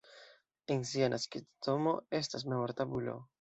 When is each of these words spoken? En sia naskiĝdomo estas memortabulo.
En 0.75 0.79
sia 0.91 1.09
naskiĝdomo 1.15 1.93
estas 2.21 2.47
memortabulo. 2.49 3.17